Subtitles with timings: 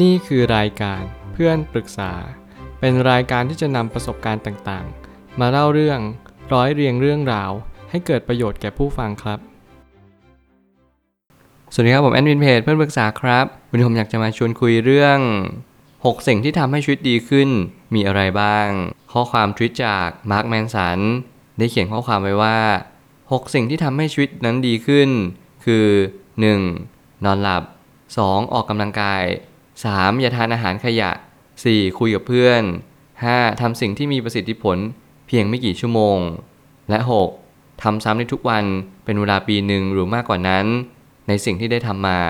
[0.00, 2.12] นี่คือรายการเพื่อนปรึกษา
[2.80, 6.00] เป็นรายการที่จะนำประสบการณ์ต่างๆ มาเล่าเรื่อง
[6.52, 7.50] ร้อยเรียงเรื่องราว
[7.90, 9.38] ให้เกิดประโยชน์แก่ผู้ฟังครับ
[11.72, 15.18] สวัสดีครับผมแอดมินเพจเพื่อนปรึกษาครับวันนี้ผมอยากจะมาชวนคุยเรื่อง
[15.74, 17.48] 6 สิ่งที่ทำให้ชีวิตดีขึ้น
[17.94, 18.68] มีอะไรบ้าง
[19.12, 20.98] ข้อความทวิตจากมาร์คแมนสัน
[21.58, 22.58] ได้เขียนข้อความไว้ว่า
[23.08, 25.08] 6 สิ่งที่ทำให้ชีวิตนั้นดีขึ้น
[25.64, 25.86] คือ
[26.56, 27.24] 1.
[27.24, 27.62] นอนหลับ
[28.08, 28.52] 2.
[28.52, 29.22] ออกกำลังกาย
[29.84, 30.20] 3.
[30.20, 31.10] อย่าทานอาหารขยะ
[31.54, 31.98] 4.
[31.98, 32.62] คุยกับเพื่อน
[33.12, 33.60] 5.
[33.60, 34.76] ทำสิ่งที่มีประสิทธิผล
[35.26, 36.18] เพียงไม่กี่ชั่วโมง
[36.90, 36.98] และ
[37.40, 37.82] 6.
[37.82, 38.64] ทำซ้ำในทุกวัน
[39.04, 40.66] เป็นเวลาปีหนึ่งหรือมากกว่านั้น
[41.28, 42.20] ในสิ่งที่ได้ทำมา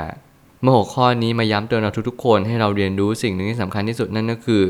[0.63, 4.63] เมื่อหกข้อนี้มาย้ำเตือนเราทุกๆคนให้เราเรียนรู้สิ่งหนึ่งที่สำคัญที่สุดนั่นก็คือ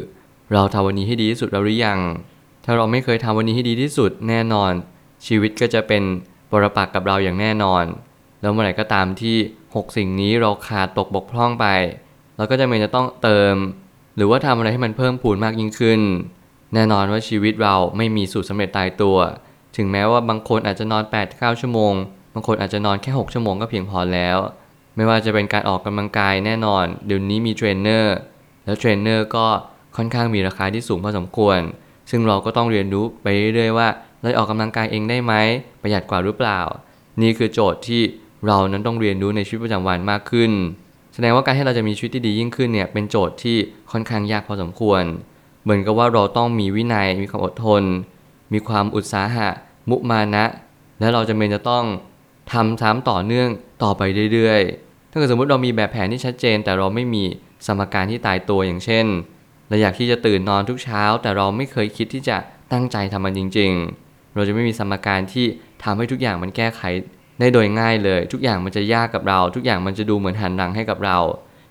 [0.52, 1.98] เราทำวันนี้ให้ดีที่สุดแล้วหรือยัง
[2.64, 4.72] ถ้าเราไม่เคยทำวันนี้ให้ดีที่สุดแน่นอน
[5.26, 6.02] ชีวิตก็จะเป็น
[6.50, 7.84] ปรปักษ์กับเราอย่างแน่นอน
[8.40, 9.36] แล้วเมื่อไหร่ก็ตามที่
[9.66, 11.66] 6 สิ่งนี้เราขาดตกบกพร่องไป
[12.36, 13.54] เราก็จำเป็นจะต้องเติม
[14.16, 16.00] หรือว่าทำอะไรให้มันเพิ่มพูนมากยิ่งขึ้น
[16.74, 19.16] แน่นอนว่าชีวิตเราไม่มีสูตรสำเร็จตายตัว
[19.76, 21.92] ถึงแม้ว่าบางคนอาจจะนอน8-9ชั่วโมง
[22.34, 24.38] บางคนอาจจะนอนแค่ 6 ชั่วโมงก็เพียงพอแล้ว
[24.96, 28.14] ไม่ว่าจะเป็นการออกกำลังกายแน่นอน เดี๋ยวนี้มีเทรนเนอร์
[28.64, 29.46] แล้วเทรนเนอร์ก็
[29.96, 31.58] ค่อนข้างมีราคาที่สูงพอสมควร
[32.10, 33.88] ซึ่งเราก็ต้องเรียนรู้ไปเรื่อยๆว่า
[34.20, 35.34] เราออกกำลังกายเองได้ไหม
[35.82, 36.60] ประหยัดกว่าหรือเปล่า
[37.22, 38.02] นี่คือโจทย์ที่
[38.46, 40.50] เรานั้นต้องเรียนรู้ในชีวิตประจำวันมากขึ้น
[41.14, 43.56] แสดงว่าการให้เราจะมีชีวิตที่ดียิ่งขึ้นเนี่ยเป็นโจทย์ที่
[43.90, 45.02] ค่อนข้างยากพอสมควร
[45.62, 47.82] เหมือนกับว่าเราต้องมีวินัยมีความอดทน
[48.52, 49.48] มีความอุตสาหะ
[49.90, 50.44] มุมานะ
[51.00, 51.84] และเราจะเป็นจะต้อง
[52.52, 53.48] ทำซ้ำต่อเนื่อง
[53.82, 57.24] ต่อไปเรื่อยๆ ถ้าเกิดสมมติเรามีแบบแผนที่ชัดเจน แต่เราไม่มี
[57.66, 59.06] สมการที่ตายตัวอย่างเช่น
[59.68, 62.36] เราอยากที่จะตื่นนอนทุกเช้า แต่เราไม่เคยคิดที่จะ
[62.72, 63.72] ตั้งใจทำมันจริง
[64.04, 65.46] ๆ เราจะไม่มีสมการที่
[65.84, 66.82] ทำให้ทุกอย่างมันแก้ไข
[67.38, 71.18] ได้โดยง่ายเลย ทุกอย่างมันจะยากกับเรา ทุกอย่างมันจะดูเหมือนหันหลังให้กับเรา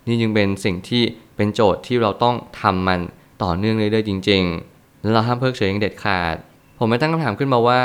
[0.07, 1.03] นี่จึงเป็นสิ่งที่
[1.35, 2.99] เป็นโจทย์ที่เราต้องทำมัน
[3.43, 6.35] ต่อเนื่องเรื่อยๆจริง ๆ แล้วเราห้ามเพิกเฉยอย่างเด็ดขาด
[6.77, 7.81] ผมไม่ตั้งคำถามขึ้นมาว่า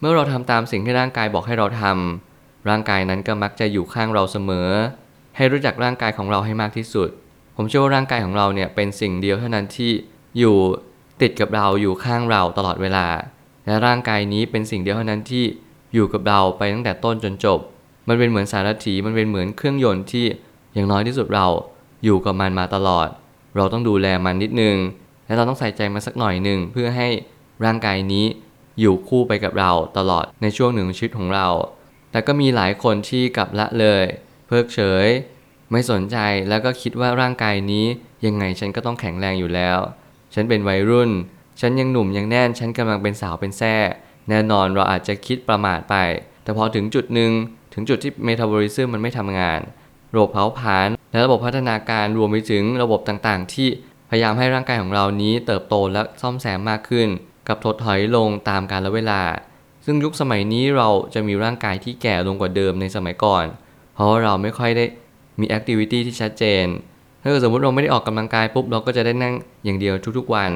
[0.00, 4.68] เมื่อเราทำตามสิ่งที่ร่างกายบอกให้เราทำร่างกายนั้นก็มักจะอยู่ข้างเราเสมอ
[5.36, 7.08] ให้รู้จักร่างกายของเราให้มากที่สุด
[7.56, 9.92] ผมเชื่อว่าร่างกายของเราเนี่ยเป็นสิ่งเดียวเท่านั้นที่
[10.38, 10.56] อยู่
[11.22, 13.06] ติดกับเราอยู่ข้างเราตลอดเวลา
[13.66, 15.44] และร่างกายนี้เป็นสิ่งเดียวเท่านั้นที่
[15.94, 17.58] อยู่กับเราไปตั้งแต่ต้นจนจบ
[18.08, 20.26] มันเป็นเหมือนสารถีมันเป็นเหมือนเครื่องยนต์ที่
[20.74, 21.46] อย่างน้อยที่สุดเรา
[22.04, 23.08] อยู่กับมันมาตลอด
[23.56, 24.76] เราต้องดูแลมันนิดนึง
[25.26, 27.08] และเราต้องใส่ใจมันสักหน่อยหนึ่งเพื่อให้
[27.64, 28.26] ร่างกายนี้
[28.80, 31.48] อยู่คู่ไปกับเราตลอดในช่วงหนึ่งชีวิตของเรา
[32.10, 34.04] แต่ก็มีหลายคนที่กลับละเลย
[34.46, 35.06] เพิกเฉย
[35.70, 36.16] ไม่สนใจ
[36.48, 37.86] แล้วก็คิดว่าร่างกายนี้
[38.26, 39.78] ยังไงฉันก็ต้องแข็งแรงอยู่แล้ว
[40.34, 41.10] ฉันเป็นวัยรุ่น
[41.60, 43.76] ฉันยังหนุ่มยังแน่น ฉันกำลังเป็นสาวเป็นแท่
[44.28, 45.96] แน่นอนเราอาจจะคิดประมาทไป
[46.42, 47.32] แต่พอถึงจุดหนึ่ง
[47.74, 49.60] ถึงจุดที่เมตาบอลิซึมมันไม่ทำงาน
[50.14, 53.68] ระบบเผาผลาญและระบบพัฒนาการรวมไปถึงระบบต่างๆ ที่
[54.10, 57.08] พยายามให้ร่างกายของเรานี้เติบโตและซ่อมแซมมากขึ้น
[57.48, 59.22] กับถดถอยลงตามกาลเวลา
[59.84, 63.44] ซึ่งยุคสมัยนี้เราจะมีร่างกายที่แก่ลงกว่าเดิมในสมัยก่อน
[63.94, 64.84] เพราะาเราไม่ค่อยได้
[65.40, 66.66] มีแอคทิวิตี้ที่ชัดเจน
[67.22, 69.34] ถ้าเกิดสมมติเราไม่ได้ออกกำลังกายปุ๊บเราก็จะได้นั่ง
[69.64, 70.50] อย่างเดียวทุกๆวัน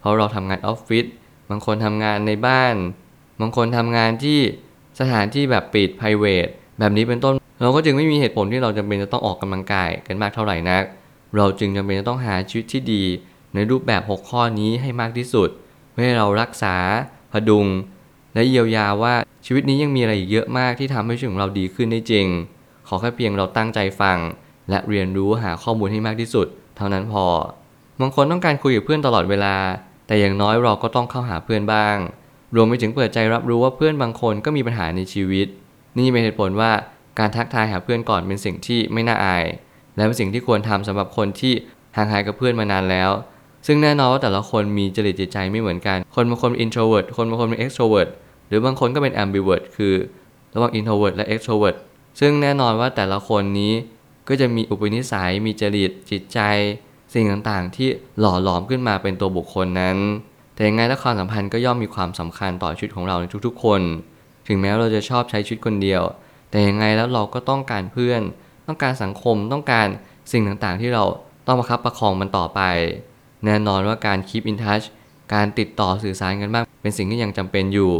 [0.00, 1.06] เพราะเราทำงานออฟฟิศ
[1.50, 2.74] บางคนทำงานในบ้าน
[3.40, 4.38] บางคนทำงานที่
[5.00, 10.84] สถานที่แบบปิด p r i v a t แบบนี้เป็นต้น เราก็จึงไม่มีเหตุผลที่เราจำเป็นจะต้องออกกำลังกายกันมากเท่าไหร่นัก
[11.36, 13.04] เราจึงจำเป็นจะต้องหาชีวิตที่ดี
[13.54, 15.48] ในรูปแบบ 6 ข้อนี้ให้มากที่สุด
[15.90, 16.76] เพื่อให้เรารักษา
[17.32, 17.66] พดุง
[18.34, 19.14] และเยียวยาว่า
[19.46, 22.26] ชีวิตนี้ยังมีอะไรอีกเยอะมากที่ทำให้ชีวิตของเราดีขึ้นได้จริง
[22.88, 24.18] ขอแค่เพียงเราตั้งใจฟัง
[24.70, 26.46] และเรียนรู้หาข้อมูลให้มากที่สุด
[26.76, 27.24] เท่านั้นพอ
[28.00, 29.54] บางคนต้องการคุยกับเพื่อนตลอดเวลา
[30.06, 31.96] แต่อย่างน้อยเราก็ต้องเข้าหาเพื่อนบ้าง
[32.54, 35.46] รวมไปถึงเปิดใจรับรู้ว่าเพื่อนบางคนก็มีปัญหาในชีวิต
[35.98, 36.70] นี่เป็นเหตุผลว่า
[37.18, 39.44] การทักทายหาเพื่อนก่อนเป็นสิ่งที่ไม่น่าอาย
[39.96, 41.52] และเป็นสิ่งที่ควรทำสำหรับคนที่
[41.96, 43.10] ห่างหายกับเพื่อนมานานแล้ว
[43.66, 48.10] ซึ่งแน่นอนว่าแต่ละคนมีจริตจิตใจไม่เหมือนกัน คนบางคนเป็น introvert คนบางคนเป็น extrovert
[48.48, 49.94] หรือบางคนก็เป็น ambivert คือ
[50.54, 51.76] ระหว่าง introvert และ extrovert
[52.20, 53.72] ซึ่งแน่นอนว่าแต่ละคนนี้
[54.28, 56.40] ก็จะมีอุปนิสัย มีจริตจิตใจ
[57.14, 57.88] สิ่งต่างๆ ที่
[58.20, 59.96] หล่อหลอมขึ้นมาเป็นตัวบุคคลนั้น
[60.60, 63.80] แต่ยังไงและความสัมพันธ์ก็ย่อมมีความสำคัญต่อชีวิตของเราในทุกๆ คน
[64.48, 66.02] ถึงแม้เราจะชอบใช้ชีวิตคนเดียว
[66.50, 68.22] แต่ยังไงแล้วเราก็ต้องการเพื่อน
[68.66, 69.86] ต้องการสังคม ต้องการ
[70.32, 71.04] สิ่งต่างๆ ที่เรา
[71.46, 72.60] ต้องประคับประคองมันต่อไป
[73.44, 74.84] แน่นอนว่าการ keep in touch
[75.34, 77.92] การติดต่อสื่อสารกันบ้าง เป็นสิ่งที่ยังจำเป็นอยู่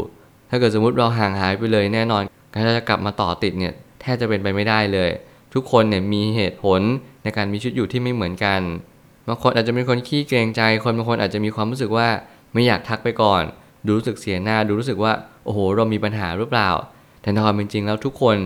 [0.49, 2.21] ถ้าเกิดสมมติเราห่างหายไปเลยแน่นอน
[2.53, 5.09] การที่จะกลับมาต่อติดเนี่ยแทบจะเป็นไปไม่ได้เลย
[5.53, 6.81] ทุกคนเนี่ยมีเหตุผล
[7.23, 8.61] ในการมีชีวิตอยู่ที่ไม่เหมือนกัน
[9.27, 12.07] บางคนอาจจะเป็นคนขี้เกรงใจ คนบางคนอาจจะมีความรู้สึกว่า
[12.53, 13.41] ไม่อยากทักไปก่อน
[13.85, 15.13] ดูรู้สึกเสียหน้า ดูรู้สึกว่า
[15.45, 16.69] โอ้โห เรามีปัญหาหรือเปล่า
[17.21, 18.37] แต่ในความเป็นจริงแล้วทุกคน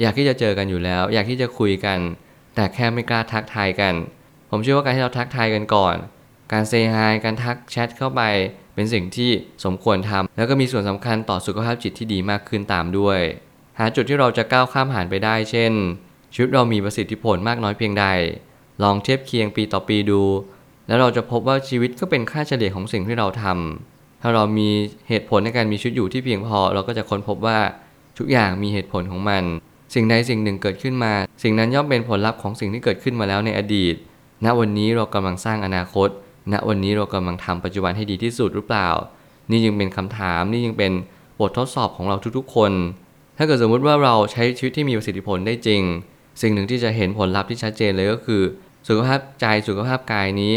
[0.00, 1.98] อยากที่จะเจอกันอยู่แล้ว อยากที่จะคุยกัน
[2.54, 3.94] แต่แค่ไม่กล้าทักทายกัน
[4.50, 5.96] ผมเชื่อว่าการที่เราทักทายกันก่อน
[6.52, 8.22] การเซฮายการทักแชทเข้าไป
[8.74, 9.30] เป็นสิ่งที่
[9.64, 13.20] สมควรทำแล้วก็มีส่วนสำคัญต่อสุขภาพจิตที่ดีมากขึ้นตามด้วย
[13.78, 15.72] หาจุดที่เราจะก้าวข้ามผ่านไปได้ เช่น
[16.34, 18.06] ชีวิตเรามีประสิทธิผลมากน้อยเพียงใด
[18.82, 20.22] ลองเทียบเคียงปีต่อปีดู
[20.86, 24.68] แล้วเราจะพบว่าชีวิตก็เป็นค่าเฉลี่ยของสิ่งที่เราทำถ้าเรามี
[25.08, 27.58] เหตุผลในการมีชีวิตอยู่ที่เพียงพอ เราก็จะค้นพบว่า
[28.18, 29.42] ทุกอย่างมีเหตุผลของมัน
[29.94, 31.12] สิ่งใดสิ่งหนึ่งเกิดขึ้นมา
[31.42, 33.94] สิ่งนั้นย่อมเป็นผลลัพธ์ของสิ่งที่เกิดขึ้นมาแล้วในอดีต
[34.44, 36.08] ณวันนี้เรากำลังสร้างอนาคต
[36.52, 38.88] ณวันนี้เรากำลังทำปัจจุบันให้ดีที่สุดหรือเปล่า
[39.50, 40.92] นี่ยังเป็นคำถามนี่ยังเป็น
[41.40, 42.72] บททดสอบของเราทุกๆ คน
[43.38, 45.82] ถ้าเกิดสมมุติว่าเราใช้ชีวิตที่มีประสิทธิผลได้จริง
[46.42, 48.42] สิ่งหนึ่งที่จะเห็นผลลัพธ์ที่ชัดเจนเลยก็คือ
[48.86, 50.54] สุขภาพใจสุขภาพกายนี้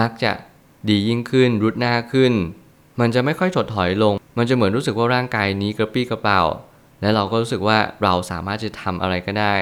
[0.00, 0.32] มักจะ
[0.88, 2.32] ดียิ่งขึ้น รุดหน้าขึ้น
[3.00, 6.42] มันจะไม่ค่อยถดถอยลง มันจะเหมือนรู้สึกว่าร่างกายนี้กระปี้กระเป๋า
[7.00, 9.54] และเราก็รู้สึกว่าเราสามารถจะทำอะไรก็ได้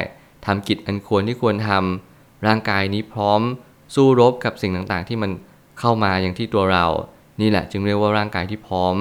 [0.47, 3.41] ทำกิจอันควรที่ควรทำร่างกายนี้พร้อม
[3.94, 5.31] สู้รบกับสิ่งต่างๆ ที่มัน
[5.79, 6.87] เข้ามาอย่างที่ตัวเรา
[7.41, 8.97] นี่แหละจึงเรียกว่าร่างกายที่พร้อม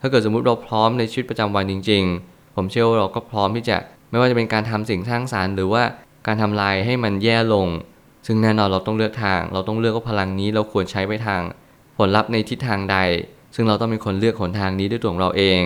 [0.00, 3.76] ถ้าเกิดสมมุติเราพร้อมในชีวิตประจำวันจริง ๆ ผมเชื่อว่าเราก็พร้อมที่จะ
[4.10, 5.82] ไม่ว่าจะเป็นการทำสิ่งสร้างสารรค์ หรือว่า
[6.26, 7.66] การทำลายให้มันแย่ลง
[8.26, 11.42] ซึ่งแน่นอนเราต้องเลือกทาง เราต้องเลือกว่าพลังนี้เราควรใช้ไปทาง
[11.98, 12.96] ผลลัพธ์ในทิศทางใด
[13.54, 15.62] ซึ่งเราต้องเป็นคนเลือกหนทางนี้ด้วยตัวของเราเอง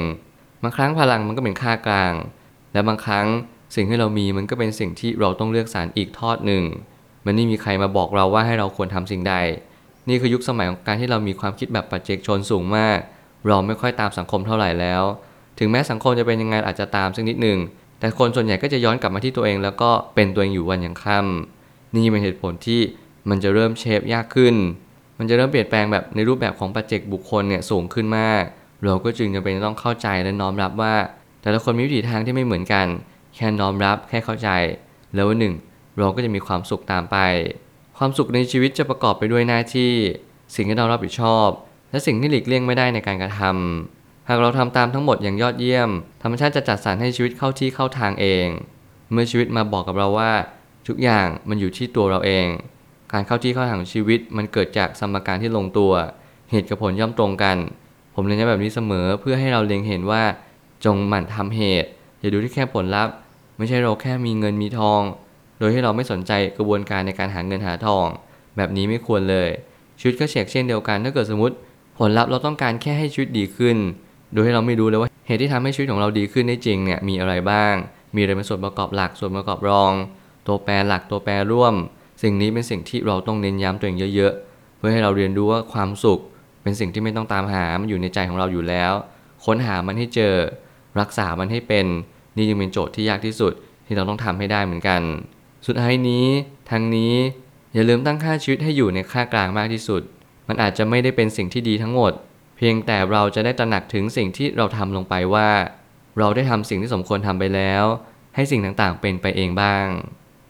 [0.62, 2.14] บางครั้งพลังมันก็เป็นค่ากลาง
[2.72, 3.26] และบางครั้ง
[3.74, 6.62] สิ่งที่เรามีมันก็เป็นสิ่งที่เราต้องเลือกสารอีกทอดหนึ่ง
[7.24, 9.34] มันไม่มีใครมาบอกเราว่าให้เราควรทำสิ่งใด
[10.08, 12.98] นี่คือยุคสมัยของการที่เรามีความคิดแบบปัจเจกชนสูงมาก
[13.48, 15.02] เราไม่ค่อยตามสังคมเท่าไหร่แล้ว
[15.58, 17.58] ถึงแม้สังคมจะเป็นยังไงอาจจะตามสักนิดหนึ่ง
[17.98, 21.55] แต่คนส่วนใหญ่ก็จะย้อนกลับมาที่ตัวเองแล้วก็เป็นตัวเองอยู่วันยังค่ำ
[21.94, 22.80] นี่เป็นเหตุผลที่
[23.28, 24.54] มันจะเริ่มเชฟยากขึ้น
[25.18, 28.42] มันจะเริ่มเปลี่ยนแปลงแบบในรูปแบบของปัจเจกบุคคลเนี่ยสูงขึ้นมาก
[28.84, 30.94] เราก็จึงจำเป็นต้องเข้าใจและน้อมรับว่า
[31.42, 32.86] แต่ละคนมีวิถีทางที่ไม่เหมือนกัน
[33.34, 34.48] แค่น้อมรับแค่เข้าใจ
[35.14, 35.54] แล้ววันหนึ่ง
[35.98, 37.16] เราก็จะมีความสุขตามไป
[37.98, 39.92] ความสุขในชีวิตจะประกอบไปด้วยหน้าที่
[40.54, 41.48] สิ่งที่เรารับผิดชอบ
[41.90, 45.90] และสิ่งที่หลีกเลี่ยงไม่ได้ในการกระทำหากเราทำตามทั้งหมดอย่างยอดเยี่ยม
[46.22, 48.46] ธรรมชาติจะจัดสรรให้ชีวิตเข้าที่เข้าทางเอง
[49.12, 50.32] เมื่อชีวิตมาบอกกับเราว่า
[50.86, 52.46] ทุกอย่างมันอยู่ที่ตัวเราเอง
[53.12, 55.92] การเข้าที่เข้าทางของชีวิตมันเกิดจากสมการที่ลงตัว
[56.50, 57.56] เหตุกับผลย่อมตรงกัน
[58.14, 60.22] ผมเรียนแบบนี้เสมอเพื่อให้เราเล็งเห็นว่า
[60.84, 61.88] จงหมั่นทำเหตุ
[62.20, 63.14] อย่าดูที่แค่ผลลัพธ์
[63.56, 65.02] ไม่ใช่เราแค่มีเงินมีทอง
[65.58, 68.06] โดยที่เราไม่สนใจกระบวนการในการหาเงินหาทอง
[68.56, 69.48] แบบนี้ไม่ควรเลย
[70.00, 71.54] ชีวิตก็เช็คเช่นเดียวกันถ้าเกิดสมมติ
[71.98, 73.76] ผลลัพธ์เราต้องการแค่ให้ชีวิตดีขึ้น
[74.32, 77.74] โดยที่เราไม่รู้เลยว่าเหตุที่ทำให้ชีวิตของเราดีขึ้นได้จริงเนี่ยมีอะไรบ้าง
[78.14, 79.92] มีอะไรเป็นส่วนประกอบหลักส่วนประกอบรอง
[80.46, 81.74] ตัวแปรหลักตัวแปรร่วม
[82.22, 86.20] สิ่งนี้เป็นสิ่งที่เราต้องเน้นย้ำตัวเองเยอะ ๆ เพื่อให้เราเรียนรู้ว่าความสุข
[86.62, 88.92] เป็นสิ่งที่ไม่ต้องตามหา มันอยู่ในใจของเราอยู่แล้ว
[89.44, 90.34] ค้นหามันให้เจอ
[91.00, 91.86] รักษามันให้เป็น
[92.36, 93.52] นี่จึงเป็นโจทย์ที่ยากที่สุด
[93.86, 95.02] ที่เราต้องทำให้ได้เหมือนกัน
[95.66, 96.26] สุดท้ายนี้
[96.70, 97.14] ทั้งนี้
[97.74, 100.02] อย่าลืมตั้งค่าชีวิตให้อยู่ในค่ากลางมากที่สุด
[100.48, 102.12] มันอาจจะไม่ได้เป็นสิ่งที่ดีทั้งหมด
[102.56, 105.48] เพียงแต่เราจะได้ตระหนักถึงสิ่งที่เราทำลงไปว่า
[106.18, 107.84] เราได้ทำสิ่งที่สมควรทำไปแล้ว
[108.34, 109.86] ให้สิ่งต่างๆเป็นไปเองบ้าง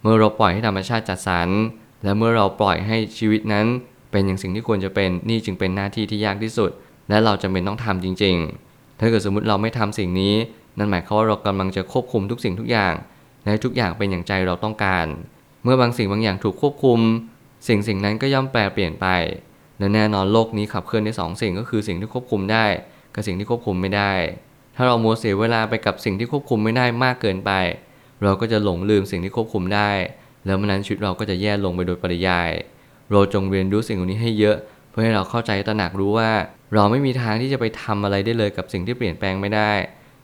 [0.06, 1.48] มื่อเราปล่อยให้ธรรมชาติจัดสรร
[2.04, 3.66] และเมื่อเราปล่อยให้ชีวิตนั้น
[4.10, 6.70] เป็นอย่างสิ่งที่ควรจะเป็นนี่จึงเป็นหน้าที่ที่ยากที่สุด
[7.08, 8.36] และเราจำเป็นต้องทำจริง
[8.68, 10.34] ๆ ถ้าเกิดสมมติเราไม่ทำสิ่งนี้
[10.78, 12.94] นั่นหมายความว่าเรากำลังจะควบคุมทุกสิ่งทุกอย่าง
[13.44, 15.06] และทุกอย่างเป็นอย่างใจเราต้องการ
[15.62, 16.98] เมื่อบางสิ่งบางอย่างถูกควบคุม
[17.68, 19.06] สิ่งสิ่งนั้นก็ย่อมแปลเปลี่ยนไป
[19.78, 22.66] และแน่นอนโลกนี้ขับเคลื่อนได้สองสิ่งก็คือสิ่งที่ควบคุมได้
[23.14, 24.12] กับสิ่งที่ควบคุมไม่ได้
[24.76, 27.50] ถ้าเราโมเสียเวลาไปกับสิ่งที่ควบคุมไม่ได้มากเกินไป
[28.23, 29.90] เราก็จะหลงลืมสิ่งที่ควบคุมได้
[30.46, 32.50] แล้วมันนั้นชีวิตเราก็จะแย่ลงไปโดยปริยาย
[33.11, 34.56] เราจงเรียนรู้สิ่งเหล่านี้ให้เยอะ
[34.90, 36.30] เพื่อให้เราเข้าใจตระหนักรู้ว่า
[36.75, 39.73] เราไม่มีทางที่จะไปทำอะไรได้เลยกับสิ่งที่เปลี่ยนแปลงไม่ได้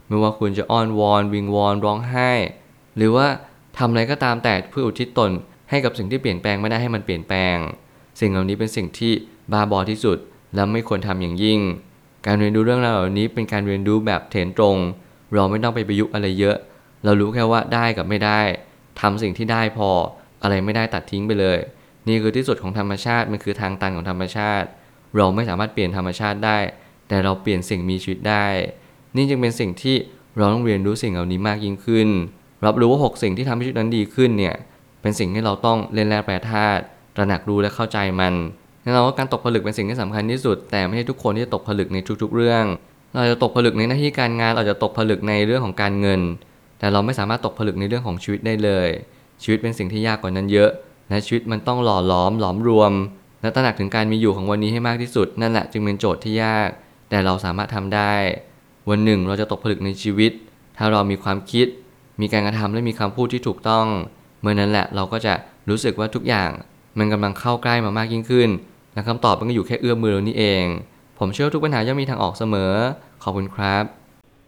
[0.07, 2.31] ไม่ว่าคุณจะอ้อนวอนวิงวอนร้องไห้
[2.97, 3.27] หรือว่า
[3.79, 5.31] ทำอะไรก็ตามแต่เพื่ออุทิศตน
[5.71, 7.57] ให้กับสิ่งที่เปลี่ยนแปลงไม่ได้ให้มันเปลี่ยนแปลง
[8.21, 9.13] สิ่งเหล่านี้เป็นสิ่งที่
[9.53, 10.19] บ้าบอที่สุด
[10.55, 11.61] และไม่ควรทำอย่างยิ่ง
[12.27, 14.77] การเรียนรู้เรื่องราวเหล่านี้เป็นการเรียนรู้แบบเถนตรง
[15.35, 16.57] เราไม่ต้องไปประยุกต์อะไรเยอะ
[17.05, 18.41] เรารู้แค่ว่าได้กับไม่ได้
[19.01, 19.91] ทำสิ่งที่ได้พอ
[20.43, 21.59] อะไรไม่ได้ตัดทิ้งไปเลย
[22.09, 24.67] นี่คือที่สุดของธรรมชาติมันคือทางตันของธรรมชาติ
[25.17, 26.59] เราไม่สามารถเปลี่ยนธรรมชาติได้
[27.09, 28.47] แต่เราเปลี่ยนสิ่งมีชีวิตได้
[29.17, 29.97] นี่จึงเป็นสิ่งที่
[30.37, 32.09] เราต้องเรียนรู้สิ่งเหล่านี้มากยิ่งขึ้น
[32.67, 34.55] รับรู้ว่า 6 สิ่งที่ทำให้ชีวิตนั้นดีขึ้นเนี่ย
[35.03, 36.83] เป็นสิ่งที่เราต้องเล่นแร่แปรธาตุ
[37.17, 38.35] ตระหนักรู้และเข้าใจมัน
[38.83, 42.65] แน่นอนว่าการตกผลึกเป็นสิ่งที่สำคัญที่สุด แต่ไม่ใช่ทุกคนที่จะตกผลึกในทุกๆเรื่อง
[43.15, 46.21] เราจะตกผลึกในหน้าที่การงานเราจะตกผลึกในเรื่องของการเงิน
[46.83, 48.89] แต่เราไม่สามารถตกผลึกในเรื่องของชีวิตได้เลย
[49.43, 50.71] ชีวิตเป็นสิ่งที่ยากกว่านั้นเยอะ
[51.09, 52.93] และชีวิตมันต้องหล่อหลอมหลอมรวม
[53.43, 56.69] และตระหนักถึงการมีอยู่ของวันนี้ให้มากที่สุด นั่นแหละจึงเป็นโจทย์ที่ยาก
[57.11, 58.13] แต่เราสามารถทำได้
[58.91, 60.33] วันหนึ่งเราจะตกผลึกในชีวิต
[60.77, 61.67] ถ้าเรามีความคิด
[62.21, 63.87] มีการกระทำและมีคำพูดที่ถูกต้อง
[64.41, 65.35] เมื่อนั้นแหละเราก็จะ
[65.69, 66.51] รู้สึกว่าทุกอย่าง
[66.99, 68.49] มันกำลังเข้าใกล้มามากยิ่งขึ้น
[68.95, 70.65] และคำตอบมันก็อยู่แค่เอื้อมมือเรานี่เอง
[71.19, 72.73] ผมเชื่อทุกปัญหาย่อมมีทางออกเสมอ
[73.23, 74.02] ขอบคุณครับ